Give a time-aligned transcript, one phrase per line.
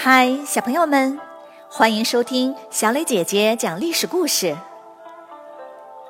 [0.00, 1.18] 嗨，小朋友们，
[1.68, 4.56] 欢迎收听小磊姐姐讲历史故事。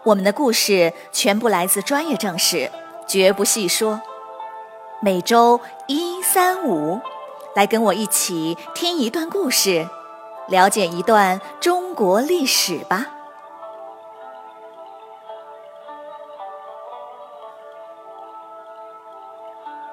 [0.03, 2.71] 我们的故事全部来自专业正史，
[3.07, 4.03] 绝不细说。
[5.01, 7.01] 每周一、三、五，
[7.55, 9.89] 来跟我一起听一段故事，
[10.49, 13.07] 了解一段中国历史吧。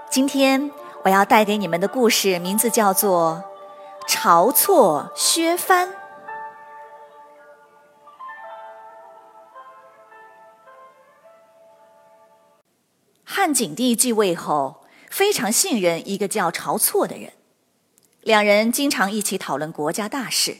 [0.09, 0.69] 今天
[1.03, 3.41] 我要带给你们的故事名字叫做
[4.15, 5.89] 《晁错削藩》。
[13.25, 17.33] 汉景帝继位后，非常信任一个叫晁错的人，
[18.21, 20.59] 两人经常一起讨论国家大事。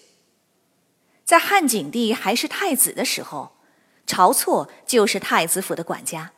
[1.23, 3.55] 在汉景帝还是太子的时候，
[4.05, 6.33] 晁错就是太子府的管家，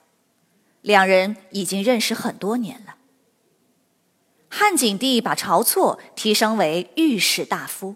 [0.81, 2.96] 两人已经认识很多年了。
[4.49, 7.95] 汉景帝把晁错提升为御史大夫。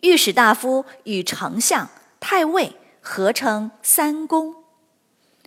[0.00, 4.64] 御史大夫与丞相、太尉合称三公，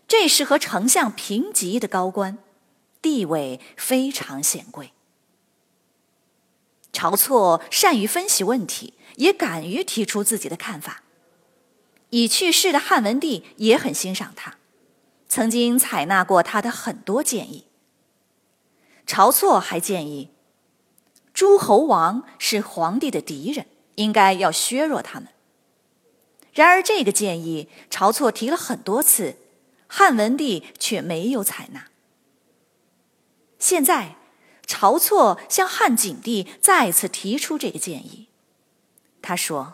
[0.08, 2.38] 这是和丞相平级的高官，
[3.02, 4.92] 地位非常显贵。
[6.92, 11.04] 晁错善于分析问题，也敢于提出自己的看法。
[12.10, 14.58] 已去世的汉文帝也很欣赏他，
[15.30, 17.64] 曾经采纳过他的很多建议。
[19.12, 20.30] 晁错还建议，
[21.34, 25.28] 诸侯王是皇帝的敌人，应该要削弱他们。
[26.54, 29.36] 然而，这个建议晁错提了很多次，
[29.86, 31.88] 汉文帝却没有采纳。
[33.60, 34.16] 现在，
[34.66, 38.30] 晁错向汉景帝再次提出这个建议。
[39.22, 39.74] 他说：“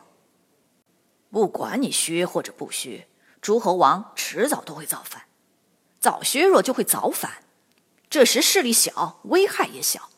[1.29, 3.07] 不管你削或者不削，
[3.39, 5.25] 诸侯王迟早都会造反，
[5.99, 7.43] 早削弱就会早反。”
[8.09, 10.09] 这时势力小，危害也小；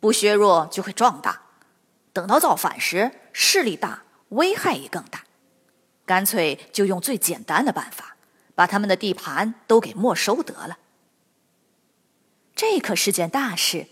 [0.00, 1.42] 不削弱就会壮大。
[2.14, 5.24] 等到造反时，势力大，危害也更大。
[6.06, 8.16] 干脆就用最简单的办法，
[8.54, 10.78] 把他们的地盘都给没收得了。
[12.56, 13.86] 这可是件大事，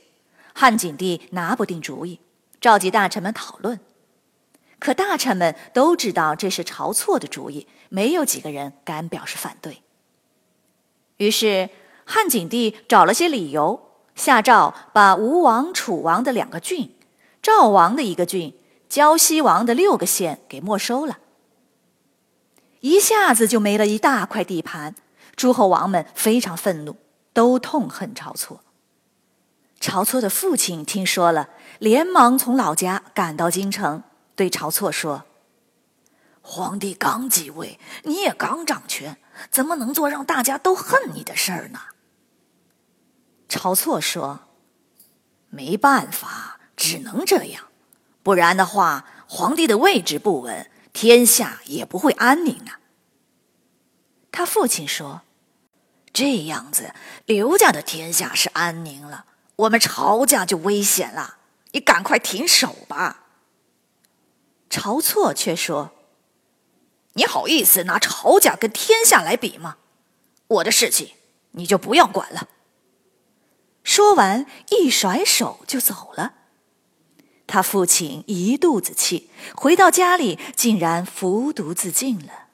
[0.54, 2.20] 汉景帝拿不定主意，
[2.60, 3.78] 召集大臣们讨论。
[4.78, 9.82] 可大臣们都知道这是晁错的主意，没有几个人敢表示反对。
[11.18, 11.68] 于是。
[12.10, 16.96] 汉景帝找了些理由，下诏把吴王、楚王的两个郡、
[17.42, 18.58] 赵王的一个郡、
[18.88, 21.18] 胶西王的六个县给没收了，
[22.80, 24.94] 一下子就没了一大块地盘。
[25.36, 26.96] 诸侯王们非常愤怒，
[27.34, 28.62] 都痛恨晁错。
[29.78, 34.02] 晁错的父亲听说了，连忙从老家赶到京城，
[34.34, 35.24] 对晁错说
[36.40, 39.18] ：“皇帝刚继位，你也刚掌权，
[39.50, 41.78] 怎么能做让大家都恨你的事儿呢？”
[43.48, 44.40] 晁错说
[45.48, 47.68] ：“没办法，只能这样，
[48.22, 52.80] 不然的话，皇帝的位置不稳，天下也不会安宁啊。”
[54.30, 55.22] 他父亲说
[56.12, 56.92] ：“这样子，
[57.24, 59.24] 刘家的天下是安宁了，
[59.56, 61.38] 我们晁家就危险了。
[61.72, 63.24] 你赶快停手吧。”
[64.68, 65.92] 晁错却说
[67.14, 69.78] ：“你好意思拿晁家跟天下来比吗？
[70.48, 71.14] 我的事情
[71.52, 72.48] 你就不要管了。”
[73.88, 76.34] 说完，一甩手就走了。
[77.46, 82.48] 他父亲一肚子气，回到家里竟然服毒自尽了。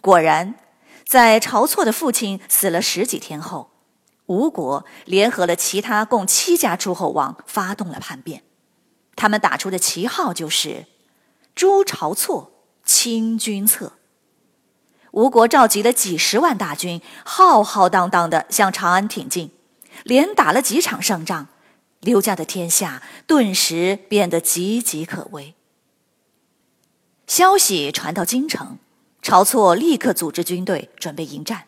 [0.00, 0.54] 果然，
[1.04, 3.72] 在晁错的父亲死了十几天后，
[4.26, 8.44] 吴国联合了其他共七家诸侯王，发动了叛变。
[9.16, 10.86] 他们打出的旗号就是
[11.56, 12.52] “诛晁错，
[12.84, 13.94] 清君侧”。
[15.12, 19.50] 吴国召集了几十万大军，浩浩荡荡的向长安挺进，
[20.04, 21.48] 连打了几场胜仗，
[22.00, 25.54] 刘家的天下顿时变得岌岌可危。
[27.26, 28.78] 消息传到京城，
[29.22, 31.64] 晁错立刻组织军队准备迎战。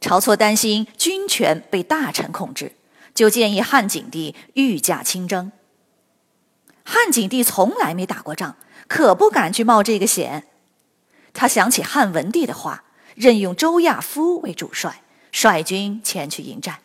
[0.00, 2.72] 晁错担心军权被大臣控制，
[3.14, 5.50] 就建议汉景帝御驾亲征。
[6.84, 10.46] 汉景帝从来没打过仗，可不敢去冒这个险。
[11.36, 12.84] 他想起汉文帝的话，
[13.14, 16.78] 任用周亚夫为主帅，率军前去迎战。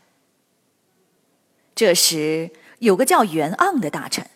[1.74, 4.30] 这时，有个叫袁盎的大臣，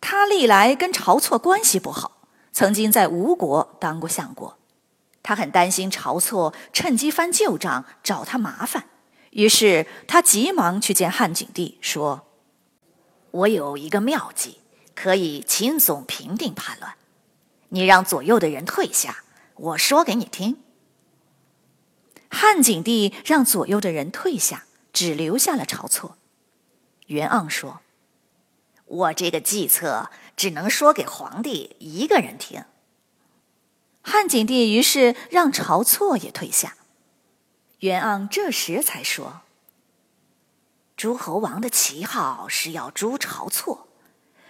[0.00, 4.56] 他历来跟晁错关系不好，曾经在吴国当过相国。
[5.22, 8.86] 他很担心晁错趁机翻旧账，找他麻烦。
[9.32, 12.26] 于是，他急忙去见汉景帝，说
[13.30, 14.60] ：“我有一个妙计，
[14.94, 16.94] 可以轻松平定叛乱。
[17.68, 19.18] 你让左右的人退下。”
[19.56, 20.62] 我说给你听。
[22.30, 26.18] 汉景帝让左右的人退下，只留下了晁错。
[27.06, 27.80] 袁盎说
[28.86, 32.64] ：“我这个计策只能说给皇帝一个人听。
[34.02, 36.76] 汉景帝于是让晁错也退下。
[37.78, 39.42] 袁盎这时才说
[40.96, 43.88] ：“诸侯王的旗号是要诛晁错，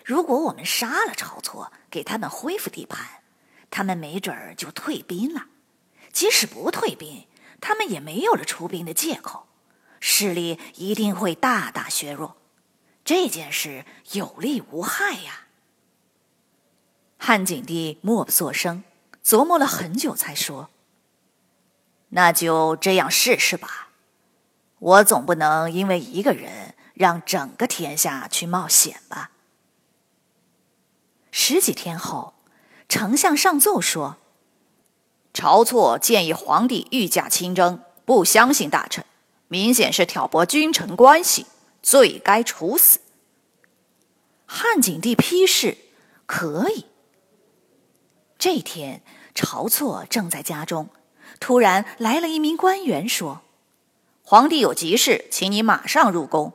[0.04, 3.23] 如果我们杀了晁错，给他们恢复地盘，
[3.70, 5.46] 他们没准儿就退兵了。
[6.12, 7.26] 即使不退兵，
[7.60, 9.46] 他们也没有了出兵的借口，
[10.00, 12.36] 势力一定会大大削弱。
[13.04, 15.46] 这件事有利无害呀。”
[17.18, 18.84] 汉景帝默不作声。
[19.24, 20.68] 琢磨了很久，才说
[22.10, 23.88] ：“那就这样试试吧。
[24.78, 29.30] 我总不能因为一个人让整个天下去冒险吧。”
[31.32, 32.33] 十几天后，
[32.88, 34.16] 丞相上奏说
[35.34, 39.04] ：“晁错建议皇帝御驾亲征，不相信大臣，
[39.48, 41.46] 明显是挑拨君臣关系，
[41.82, 43.00] 罪该处死。”
[44.46, 45.78] 汉景帝批示
[46.26, 46.86] ：“可以。”
[48.38, 49.02] 这天，
[49.34, 50.90] 晁错正在家中，
[51.40, 53.40] 突然来了一名官员，说
[54.22, 56.52] ：“皇帝有急事，请你马上入宫。”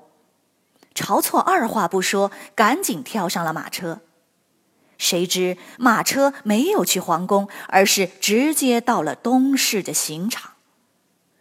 [0.96, 4.02] 晁错二话不说，赶紧跳上了马车。
[5.00, 10.51] 谁知马车没有去皇宫，而是直接到了东市的刑场，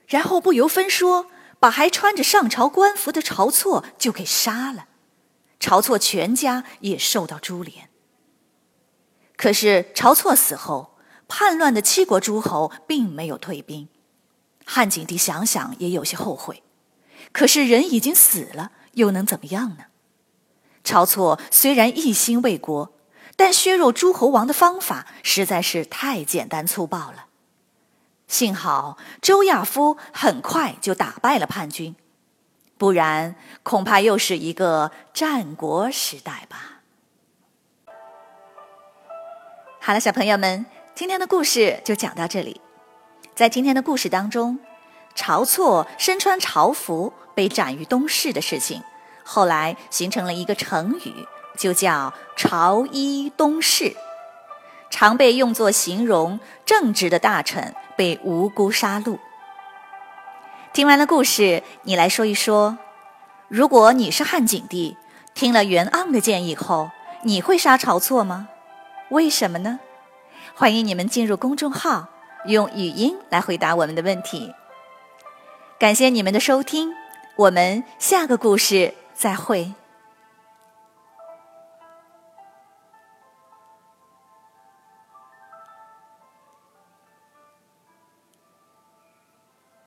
[0.07, 1.27] 然后不由分说，
[1.61, 4.87] 把还穿着上朝官服的晁错就给杀了。
[5.61, 7.91] 晁错全家也受到株连。
[9.37, 10.97] 可是晁错死后，
[11.27, 13.89] 叛乱的七国诸侯并没有退兵。
[14.65, 16.63] 汉景帝想想也有些后悔，
[17.33, 19.87] 可是人已经死了，又能怎么样呢？
[20.85, 22.95] 晁错虽然一心为国，
[23.39, 27.27] 但削弱诸侯王的方法实在是太简单粗暴了。
[28.27, 31.95] 幸好周亚夫很快就打败了叛军，
[32.77, 36.81] 不然恐怕又是一个战国时代吧。
[39.81, 42.61] 好了，小朋友们，今天的故事就讲到这里。
[43.37, 44.59] 在今天的故事当中，
[45.15, 48.83] 晁错身穿朝服被斩于东市的事情，
[49.23, 51.25] 后来形成了一个成语，
[51.59, 53.97] 就叫“朝衣东市”，
[54.89, 59.19] 常被用作形容正直的大臣被无辜杀戮。
[60.73, 62.79] 听完了故事，你来说一说，
[63.49, 64.97] 如果你是汉景帝，
[65.35, 66.91] 听了袁盎的建议后，
[67.25, 68.49] 你会杀晁错吗？
[69.11, 69.81] 为什么呢？
[70.55, 72.09] 欢迎你们进入公众号，
[72.47, 74.55] 用语音来回答我们的问题。
[75.79, 76.93] 感谢你们的收听，
[77.37, 79.73] 我们下个故事再会。